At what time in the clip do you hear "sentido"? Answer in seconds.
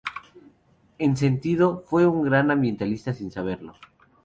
1.15-1.83